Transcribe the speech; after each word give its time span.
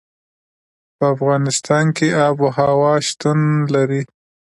په 0.97 1.05
افغانستان 1.15 1.85
کې 1.97 2.07
آب 2.27 2.35
وهوا 2.41 2.93
شتون 3.07 3.39
لري. 3.73 4.01